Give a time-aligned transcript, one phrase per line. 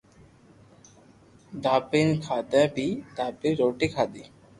[1.63, 4.23] دھاپين کادي مي بي دھاپين روٽي کادي